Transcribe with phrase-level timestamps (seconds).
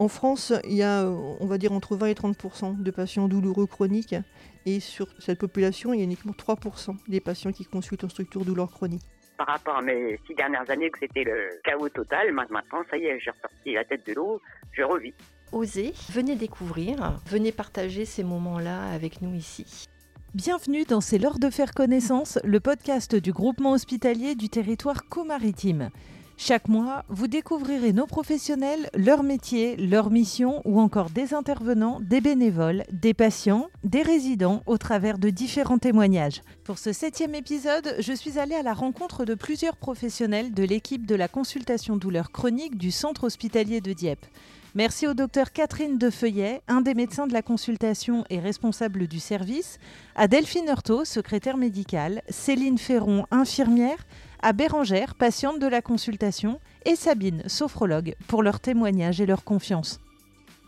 [0.00, 3.66] En France, il y a, on va dire, entre 20 et 30% de patients douloureux
[3.66, 4.14] chroniques.
[4.64, 8.44] Et sur cette population, il y a uniquement 3% des patients qui consultent en structure
[8.44, 9.02] douleur chronique
[9.38, 12.32] par rapport à mes six dernières années que c'était le chaos total.
[12.32, 14.42] Maintenant, ça y est, j'ai ressorti la tête de l'eau,
[14.72, 15.14] je revis.
[15.52, 19.86] Osez, venez découvrir, venez partager ces moments-là avec nous ici.
[20.34, 25.90] Bienvenue dans C'est l'heure de faire connaissance, le podcast du groupement hospitalier du territoire co-maritime.
[26.40, 32.20] Chaque mois, vous découvrirez nos professionnels, leur métier, leur mission ou encore des intervenants, des
[32.20, 36.42] bénévoles, des patients, des résidents au travers de différents témoignages.
[36.62, 41.06] Pour ce septième épisode, je suis allée à la rencontre de plusieurs professionnels de l'équipe
[41.06, 44.24] de la consultation douleur chronique du centre hospitalier de Dieppe.
[44.76, 49.80] Merci au docteur Catherine Defeuillet, un des médecins de la consultation et responsable du service,
[50.14, 54.06] à Delphine Heurtaud, secrétaire médicale, Céline Ferron, infirmière,
[54.40, 60.00] à Bérangère, patiente de la consultation, et Sabine, sophrologue, pour leur témoignage et leur confiance.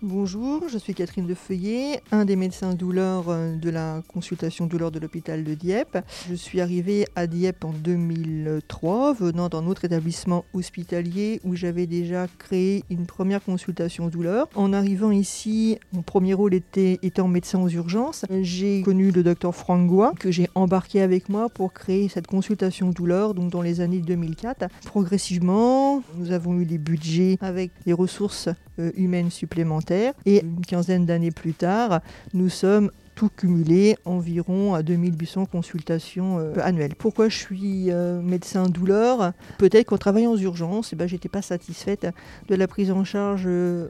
[0.02, 4.98] Bonjour, je suis Catherine Defeuillet, un des médecins douleurs euh, de la consultation douleur de
[4.98, 5.98] l'hôpital de Dieppe.
[6.26, 12.28] Je suis arrivée à Dieppe en 2003, venant d'un autre établissement hospitalier où j'avais déjà
[12.38, 14.48] créé une première consultation douleur.
[14.54, 18.24] En arrivant ici, mon premier rôle était étant médecin aux urgences.
[18.40, 23.34] J'ai connu le docteur Frangois que j'ai embarqué avec moi pour créer cette consultation douleur
[23.34, 24.64] donc dans les années 2004.
[24.86, 29.89] Progressivement, nous avons eu des budgets avec des ressources euh, humaines supplémentaires.
[29.90, 32.00] Et une quinzaine d'années plus tard,
[32.34, 36.94] nous sommes tout cumulé environ à 2800 consultations euh, annuelles.
[36.96, 41.42] Pourquoi je suis euh, médecin douleur Peut-être qu'en travaillant aux urgences, eh ben, j'étais pas
[41.42, 42.06] satisfaite
[42.48, 43.46] de la prise en charge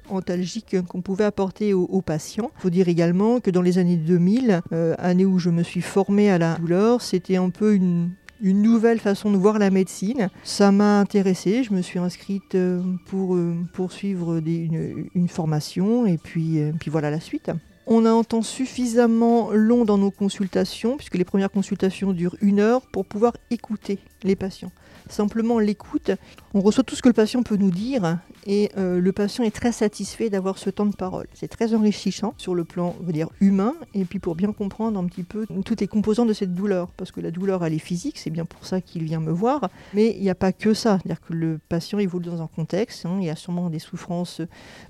[0.09, 2.51] antalgique qu'on pouvait apporter aux, patients.
[2.59, 4.63] Il faut dire également que dans les années 2000,
[4.99, 8.11] année où je me suis formée à la douleur, c'était un peu une
[8.41, 10.29] une nouvelle façon de voir la médecine.
[10.45, 16.73] Ça m'a intéressée, je me suis inscrite euh, pour euh, poursuivre une, formation et euh,
[16.79, 17.51] puis voilà la suite.
[17.87, 22.61] On a un temps suffisamment long dans nos consultations, puisque les premières consultations durent une
[22.61, 24.71] heure, pour pouvoir écouter les patients
[25.13, 26.11] simplement l'écoute.
[26.55, 29.55] On reçoit tout ce que le patient peut nous dire et euh, le patient est
[29.55, 31.27] très satisfait d'avoir ce temps de parole.
[31.35, 35.23] C'est très enrichissant sur le plan dire, humain et puis pour bien comprendre un petit
[35.23, 36.89] peu toutes les composantes de cette douleur.
[36.93, 39.69] Parce que la douleur, elle est physique, c'est bien pour ça qu'il vient me voir.
[39.95, 40.99] Mais il n'y a pas que ça.
[40.99, 43.07] C'est-à-dire que le patient évolue dans un contexte.
[43.07, 43.19] Hein.
[43.21, 44.41] il y a sûrement des souffrances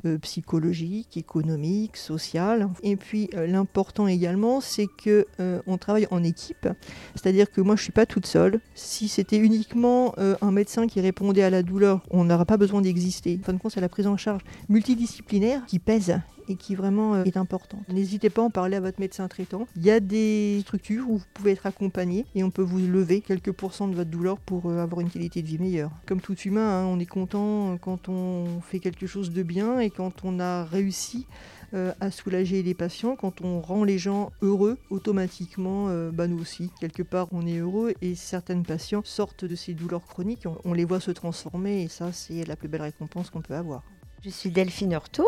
[0.05, 2.69] euh, psychologiques, économiques, sociales.
[2.83, 5.27] Et puis euh, l'important également, c'est que
[5.67, 6.69] on travaille en équipe.
[7.15, 8.61] C'est-à-dire que moi, je ne suis pas toute seule.
[8.75, 12.81] Si c'était uniquement euh, un médecin qui répondait à la douleur, on n'aura pas besoin
[12.81, 13.39] d'exister.
[13.41, 17.15] En fin de compte, c'est la prise en charge multidisciplinaire qui pèse et qui vraiment
[17.15, 17.89] euh, est importante.
[17.89, 19.67] N'hésitez pas à en parler à votre médecin traitant.
[19.77, 23.21] Il y a des structures où vous pouvez être accompagné et on peut vous lever
[23.21, 25.93] quelques pourcents de votre douleur pour euh, avoir une qualité de vie meilleure.
[26.07, 29.91] Comme tout humain, hein, on est content quand on fait quelque chose de bien et
[29.91, 31.27] quand on a réussi
[31.73, 33.15] euh, à soulager les patients.
[33.15, 37.59] Quand on rend les gens heureux, automatiquement, euh, bah, nous aussi, quelque part, on est
[37.59, 41.89] heureux et certains patients sortent de ces douleurs chroniques, on, les voit se transformer et
[41.89, 43.85] ça, c'est la plus belle récompense qu'on peut avoir.
[44.23, 45.27] Je suis Delphine Horto,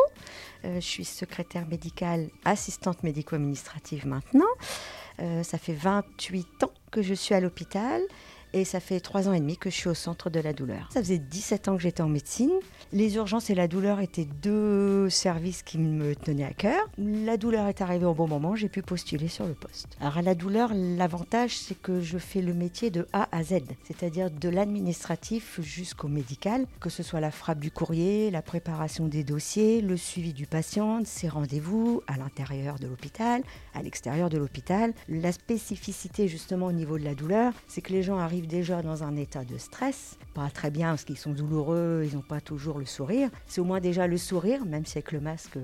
[0.64, 4.44] euh, je suis secrétaire médicale, assistante médico-administrative maintenant.
[5.42, 8.02] ça fait 28 ans que je suis à l'hôpital
[8.52, 10.88] et ça fait trois ans et demi que je suis au centre de la douleur.
[10.92, 12.52] Ça faisait 17 ans que j'étais en médecine.
[12.92, 16.88] Les urgences et la douleur étaient deux services qui me tenaient à cœur.
[16.98, 19.96] La douleur est arrivée au bon moment, j'ai pu postuler sur le poste.
[20.00, 23.60] Alors à la douleur, l'avantage c'est que je fais le métier de A à Z,
[23.84, 29.24] c'est-à-dire de l'administratif jusqu'au médical, que ce soit la frappe du courrier, la préparation des
[29.24, 33.42] dossiers, le suivi du patient, ses rendez-vous à l'intérieur de l'hôpital,
[33.74, 34.92] à l'extérieur de l'hôpital.
[35.08, 39.02] La spécificité justement au niveau de la douleur, c'est que les gens arrivent déjà dans
[39.02, 42.78] un état de stress, pas très bien parce qu'ils sont douloureux, ils n'ont pas toujours
[42.78, 43.30] le sourire.
[43.46, 45.58] C'est au moins déjà le sourire, même si avec le masque,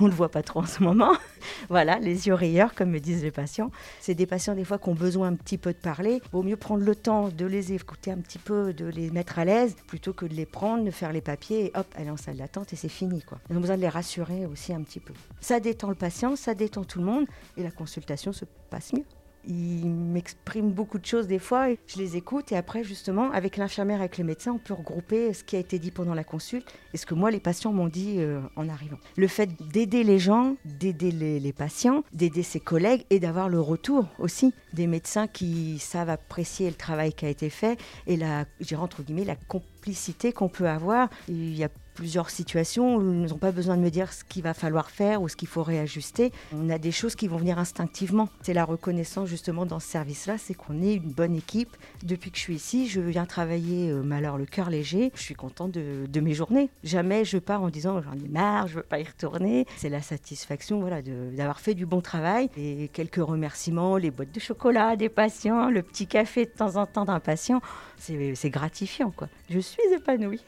[0.00, 1.12] on ne le voit pas trop en ce moment.
[1.68, 3.70] voilà, les yeux rieurs, comme me disent les patients.
[4.00, 6.20] C'est des patients des fois qui ont besoin un petit peu de parler.
[6.32, 9.44] Vaut mieux prendre le temps de les écouter un petit peu, de les mettre à
[9.44, 12.36] l'aise, plutôt que de les prendre, de faire les papiers et hop, aller en salle
[12.36, 13.22] d'attente et c'est fini.
[13.22, 13.38] Quoi.
[13.50, 15.14] On a besoin de les rassurer aussi un petit peu.
[15.40, 17.26] Ça détend le patient, ça détend tout le monde
[17.56, 19.04] et la consultation se passe mieux
[19.48, 23.56] ils m'expriment beaucoup de choses des fois, et je les écoute et après justement avec
[23.56, 26.66] l'infirmière, avec les médecins, on peut regrouper ce qui a été dit pendant la consulte
[26.92, 28.98] et ce que moi les patients m'ont dit euh, en arrivant.
[29.16, 34.06] Le fait d'aider les gens, d'aider les, patients, d'aider ses collègues et d'avoir le retour
[34.18, 38.44] aussi des médecins qui savent apprécier le travail qui a été fait et la,
[38.76, 41.08] entre guillemets, la compétence simplicité qu'on peut avoir.
[41.28, 41.68] Il y a
[41.98, 45.20] plusieurs situations où ils n'ont pas besoin de me dire ce qu'il va falloir faire
[45.20, 46.30] ou ce qu'il faut réajuster.
[46.54, 48.28] On a des choses qui vont venir instinctivement.
[48.42, 51.76] C'est la reconnaissance justement dans ce service-là, c'est qu'on est une bonne équipe.
[52.04, 55.10] Depuis que je suis ici, je viens travailler euh, alors le cœur léger.
[55.16, 56.70] Je suis contente de, mes journées.
[56.84, 59.66] Jamais je pars en disant j'en ai marre, je veux pas y retourner.
[59.76, 62.48] C'est la satisfaction voilà, d'avoir fait du bon travail.
[62.56, 66.86] Et quelques remerciements, les boîtes de chocolat des patients, le petit café de temps en
[66.86, 67.60] temps d'un patient,
[67.96, 69.10] c'est gratifiant.
[69.10, 69.26] Quoi.
[69.50, 70.44] Je suis épanouie.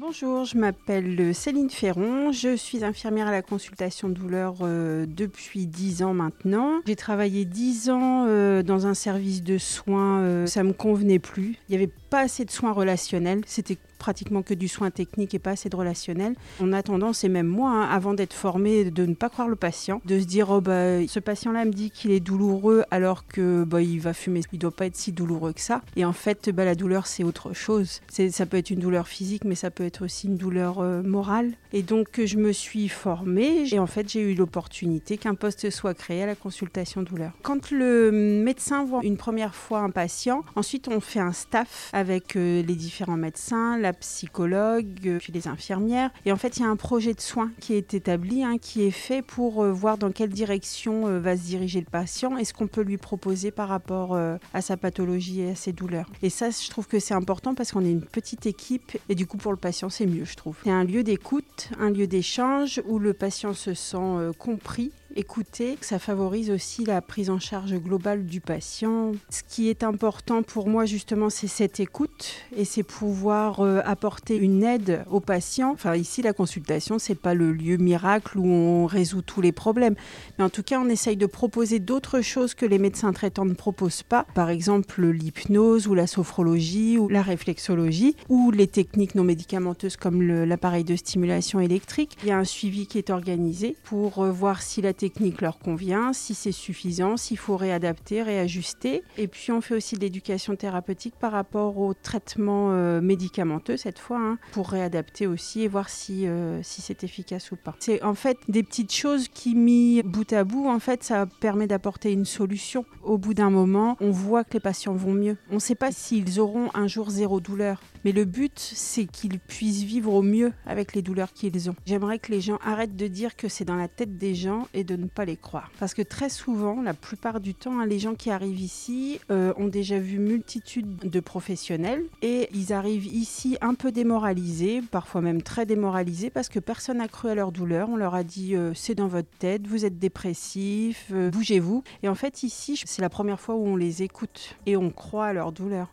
[0.00, 6.04] Bonjour, je m'appelle Céline Ferron, je suis infirmière à la consultation douleur euh, depuis 10
[6.04, 6.74] ans maintenant.
[6.86, 11.56] J'ai travaillé 10 ans euh, dans un service de soins, euh, ça me convenait plus.
[11.68, 15.38] Il n'y avait pas assez de soins relationnels, c'était pratiquement que du soin technique et
[15.38, 16.34] pas assez de relationnel.
[16.60, 19.56] On a tendance, et même moi, hein, avant d'être formé, de ne pas croire le
[19.56, 23.64] patient, de se dire oh bah ce patient-là me dit qu'il est douloureux alors que
[23.64, 25.82] bah, il va fumer, il doit pas être si douloureux que ça.
[25.96, 28.00] Et en fait, bah, la douleur c'est autre chose.
[28.08, 31.52] Ça peut être une douleur physique, mais ça peut être aussi une douleur euh, morale.
[31.72, 35.94] Et donc je me suis formée et en fait j'ai eu l'opportunité qu'un poste soit
[35.94, 37.32] créé à la consultation douleur.
[37.42, 42.36] Quand le médecin voit une première fois un patient, ensuite on fait un staff avec
[42.36, 46.10] euh, les différents médecins, la psychologue, euh, puis les infirmières.
[46.24, 48.82] Et en fait, il y a un projet de soins qui est établi, hein, qui
[48.82, 52.44] est fait pour euh, voir dans quelle direction euh, va se diriger le patient et
[52.44, 56.06] ce qu'on peut lui proposer par rapport à sa pathologie et à ses douleurs.
[56.22, 59.26] Et ça, je trouve que c'est important parce qu'on est une petite équipe et du
[59.26, 60.56] coup, pour le patient, c'est mieux, je trouve.
[60.64, 65.76] C'est un lieu d'écoute, un lieu d'échange où le patient se sent compris écouter.
[65.80, 69.12] Ça favorise aussi la prise en charge globale du patient.
[69.30, 74.36] Ce qui est important pour moi justement, c'est cette écoute et c'est pouvoir euh, apporter
[74.36, 75.72] une aide au patient.
[75.72, 79.96] Enfin ici, la consultation, c'est pas le lieu miracle où on résout tous les problèmes,
[80.38, 83.54] mais en tout cas, on essaye de proposer d'autres choses que les médecins traitants ne
[83.54, 84.24] proposent pas.
[84.34, 90.22] Par exemple, l'hypnose ou la sophrologie ou la réflexologie ou les techniques non médicamenteuses comme
[90.22, 92.16] l'appareil de stimulation électrique.
[92.22, 95.40] Il y a un suivi qui est organisé pour euh, voir si la technique technique
[95.40, 99.02] leur convient, si c'est suffisant, s'il faut réadapter, réajuster.
[99.16, 103.98] Et puis on fait aussi de l'éducation thérapeutique par rapport au traitement euh, médicamenteux cette
[103.98, 107.74] fois, hein, pour réadapter aussi et voir si, euh, si c'est efficace ou pas.
[107.78, 111.66] C'est en fait des petites choses qui, mis bout à bout, en fait, ça permet
[111.66, 112.84] d'apporter une solution.
[113.02, 115.38] Au bout d'un moment, on voit que les patients vont mieux.
[115.50, 119.38] On ne sait pas s'ils auront un jour zéro douleur, mais le but, c'est qu'ils
[119.38, 121.76] puissent vivre au mieux avec les douleurs qu'ils ont.
[121.86, 124.84] J'aimerais que les gens arrêtent de dire que c'est dans la tête des gens et
[124.88, 125.70] de ne pas les croire.
[125.78, 129.52] Parce que très souvent, la plupart du temps, hein, les gens qui arrivent ici euh,
[129.56, 135.42] ont déjà vu multitude de professionnels et ils arrivent ici un peu démoralisés, parfois même
[135.42, 137.90] très démoralisés parce que personne n'a cru à leur douleur.
[137.90, 141.84] On leur a dit euh, c'est dans votre tête, vous êtes dépressif, euh, bougez-vous.
[142.02, 145.26] Et en fait, ici, c'est la première fois où on les écoute et on croit
[145.26, 145.88] à leur douleur.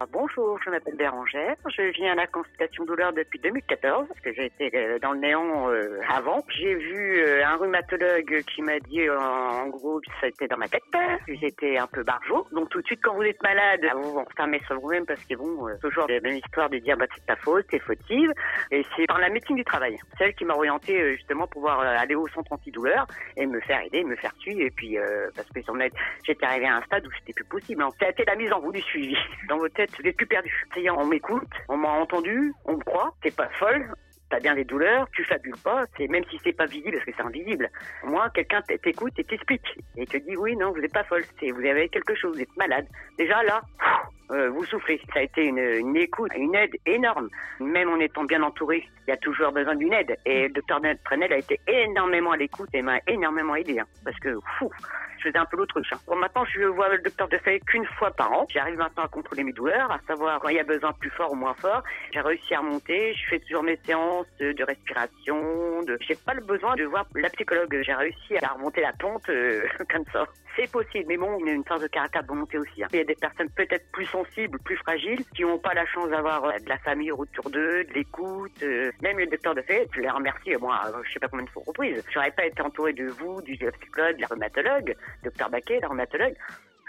[0.00, 1.56] Ah, bonjour, je m'appelle Bérangère.
[1.66, 5.18] Je viens à la consultation douleur depuis 2014, parce que j'ai été euh, dans le
[5.18, 6.44] néant euh, avant.
[6.50, 10.68] J'ai vu euh, un rhumatologue qui m'a dit, en, gros, que ça était dans ma
[10.68, 10.84] tête,
[11.26, 12.46] que j'étais un peu barjot.
[12.52, 15.34] Donc tout de suite, quand vous êtes malade, vous vous enfermez sur vous-même, parce que
[15.34, 18.32] bon, toujours la même histoire de dire, bah c'est ta faute, t'es fautive.
[18.70, 22.14] Et c'est par la médecine du travail, celle qui m'a orienté justement pour pouvoir aller
[22.14, 23.04] au centre antidouleur
[23.36, 24.60] et me faire aider, me faire suivre.
[24.60, 24.96] Et puis,
[25.34, 25.60] parce que
[26.24, 27.84] j'étais arrivé à un stade où c'était plus possible.
[28.00, 29.16] Été la mise en route du suivi.
[29.48, 30.66] Dans vos têtes, je plus perdu.
[30.90, 33.92] on m'écoute, on m'a entendu, on me croit, t'es pas folle,
[34.30, 37.22] t'as bien des douleurs, tu fabules pas, même si c'est pas visible parce que c'est
[37.22, 37.70] invisible.
[38.04, 41.64] Moi, quelqu'un t'écoute et t'explique et te dit oui, non, vous n'êtes pas folle, vous
[41.64, 42.86] avez quelque chose, vous êtes malade.
[43.16, 43.62] Déjà là,
[44.30, 45.00] euh, vous souffrez.
[45.12, 47.28] Ça a été une, une, écoute, une aide énorme.
[47.60, 50.16] Même en étant bien entouré, il y a toujours besoin d'une aide.
[50.26, 53.78] Et le docteur Trenel a été énormément à l'écoute et m'a énormément aidé.
[53.78, 54.70] Hein, parce que, fou,
[55.18, 55.92] je faisais un peu l'autruche.
[55.92, 55.98] Hein.
[56.06, 58.46] Bon, maintenant, je vois le docteur de fait qu'une fois par an.
[58.48, 61.32] J'arrive maintenant à contrôler mes douleurs, à savoir quand il y a besoin plus fort
[61.32, 61.82] ou moins fort.
[62.12, 63.14] J'ai réussi à remonter.
[63.14, 65.82] Je fais toujours mes séances de respiration.
[65.82, 65.98] De...
[66.00, 67.80] J'ai pas le besoin de voir la psychologue.
[67.84, 70.24] J'ai réussi à remonter la pente euh, comme ça.
[70.56, 72.82] C'est possible, mais bon, il y a une force de caractère de volonté aussi.
[72.82, 72.88] Hein.
[72.92, 76.10] Il y a des personnes peut-être plus sensibles, plus fragiles, qui n'ont pas la chance
[76.10, 78.62] d'avoir euh, de la famille autour d'eux, de l'écoute.
[78.62, 81.50] Euh, même le docteur de fait, je les remercie, moi, je sais pas combien de
[81.50, 82.02] fois reprises.
[82.12, 86.36] J'aurais pas été entouré de vous, du psychologue, de la rhumatologue, docteur Baquet, la rhumatologue.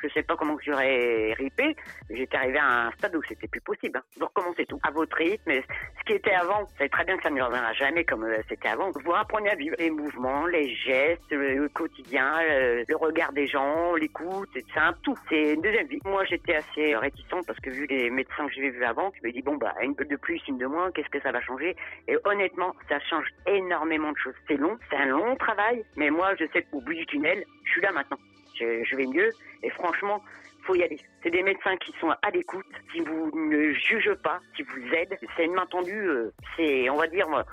[0.04, 1.76] Je sais pas comment j'aurais ripé.
[2.10, 3.98] J'étais arrivé à un stade où c'était plus possible.
[3.98, 4.04] Hein.
[4.18, 4.80] Vous recommencez tout?
[4.84, 5.52] À votre rythme.
[5.52, 8.42] Ce qui était avant, vous savez très bien que ça ne reviendra jamais comme euh,
[8.48, 8.92] c'était avant.
[8.92, 14.50] Vous apprenez à vivre les mouvements, les gestes, le quotidien, le, regard des gens, l'écoute.
[14.54, 15.16] C'est un tout.
[15.30, 16.00] C'est une deuxième vie.
[16.06, 19.34] Moi, j'étais assez réticent parce que vu les médecins que j'avais vus avant, je me
[19.34, 21.76] dis bon bah une de plus, une de moins, qu'est-ce que ça va changer?
[22.08, 24.34] Et honnêtement, ça change énormément de choses.
[24.48, 27.72] C'est long, c'est un long travail, mais moi, je sais qu'au bout du tunnel, je
[27.72, 28.18] suis là maintenant
[28.60, 29.30] je, vais mieux.
[29.64, 30.24] Et franchement,
[30.64, 31.00] faut y aller.
[31.24, 35.18] C'est des médecins qui sont à l'écoute, qui vous ne jugent pas, qui vous aident.
[35.36, 37.44] C'est une main tendue, euh, c'est, on va dire, euh,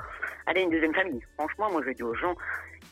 [0.47, 1.23] allez, une deuxième famille.
[1.39, 2.35] Franchement, moi, je dis aux gens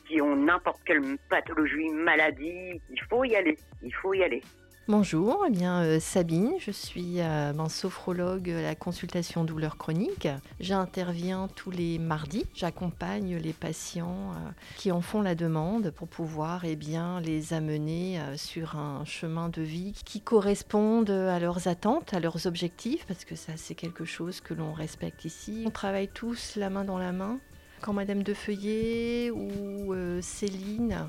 [0.06, 3.56] qui ont n'importe quelle pathologie, maladie, il faut y aller.
[3.82, 4.42] Il faut y aller.
[4.86, 10.28] Bonjour, eh bien euh, Sabine, je suis euh, ben, sophrologue à la consultation douleur chronique.
[10.60, 12.44] J'interviens tous les mardis.
[12.54, 18.20] J'accompagne les patients euh, qui en font la demande pour pouvoir eh bien, les amener
[18.36, 23.36] sur un chemin de vie qui corresponde à leurs attentes, à leurs objectifs, parce que
[23.36, 25.64] ça c'est quelque chose que l'on respecte ici.
[25.66, 27.38] On travaille tous la main dans la main.
[27.80, 31.08] Quand Madame de Feuillet ou Céline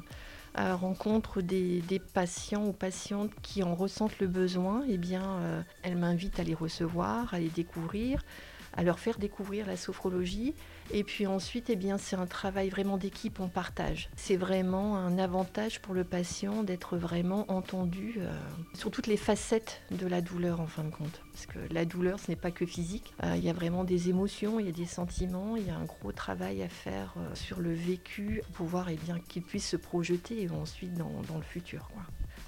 [0.55, 1.81] rencontre des,
[2.13, 6.53] patients ou patientes qui en ressentent le besoin, eh bien, euh, elle m'invite à les
[6.53, 8.24] recevoir, à les découvrir,
[8.74, 10.53] à leur faire découvrir la sophrologie.
[10.91, 14.09] Et puis ensuite, eh bien, c'est un travail vraiment d'équipe, on partage.
[14.15, 18.29] C'est vraiment un avantage pour le patient d'être vraiment entendu euh,
[18.73, 21.21] sur toutes les facettes de la douleur en fin de compte.
[21.31, 23.13] Parce que la douleur, ce n'est pas que physique.
[23.23, 25.75] Euh, il y a vraiment des émotions, il y a des sentiments, il y a
[25.75, 29.77] un gros travail à faire euh, sur le vécu pour pouvoir eh qu'il puisse se
[29.77, 31.89] projeter ensuite dans, le futur.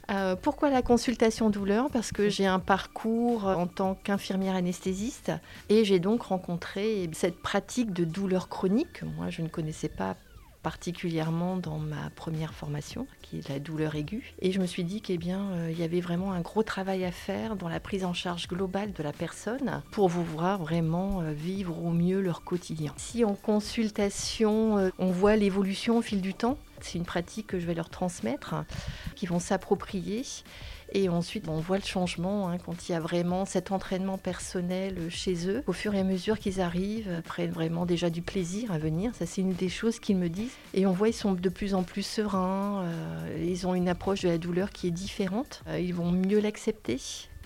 [0.10, 1.90] Euh, pourquoi la consultation douleur?
[1.92, 5.32] Parce que j'ai un parcours en tant qu'infirmière anesthésiste
[5.70, 9.04] et j'ai donc rencontré cette pratique de douleur chronique.
[9.18, 10.16] Moi, je ne connaissais pas
[10.64, 14.34] particulièrement dans ma première formation, qui est la douleur aiguë.
[14.42, 17.06] Et je me suis dit qu'il bien, euh, il y avait vraiment un gros travail
[17.06, 21.22] à faire dans la prise en charge globale de la personne pour vous voir vraiment
[21.22, 22.94] euh, vivre au mieux leur quotidien.
[22.98, 27.66] Si en consultation, on voit l'évolution au fil du temps, c'est une pratique que je
[27.66, 28.56] vais leur transmettre,
[29.16, 30.24] qui vont s'approprier.
[30.94, 35.10] Et ensuite, on voit le changement hein, quand il y a vraiment cet entraînement personnel
[35.10, 35.64] chez eux.
[35.68, 39.14] Au fur et à mesure qu'ils arrivent, prennent vraiment déjà du plaisir à venir.
[39.16, 40.56] Ça, c'est une des choses qu'ils me disent.
[40.74, 42.84] Et on voit, ils sont de plus en plus sereins.
[42.86, 45.62] Euh, ils ont une approche de la douleur qui est différente.
[45.68, 47.00] Euh, ils vont mieux l'accepter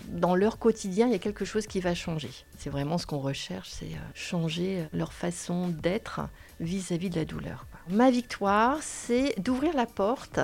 [0.07, 2.31] dans leur quotidien, il y a quelque chose qui va changer.
[2.57, 6.21] C'est vraiment ce qu'on recherche, c'est euh, changer leur façon d'être
[6.59, 7.67] vis-à-vis de la douleur.
[7.89, 10.39] Ma victoire, c'est d'ouvrir la porte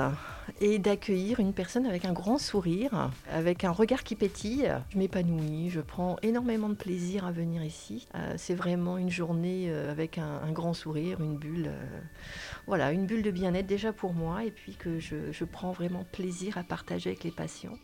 [0.59, 4.73] et d'accueillir une personne avec un grand sourire, avec un regard qui pétille.
[4.89, 8.07] Je m'épanouis, je prends énormément de plaisir à venir ici.
[8.15, 11.99] Euh, c'est vraiment une journée euh, avec un, grand sourire, une bulle, euh,
[12.65, 16.05] voilà, une bulle de bien-être déjà pour moi, et puis que je, je prends vraiment
[16.11, 17.77] plaisir à partager avec les patients.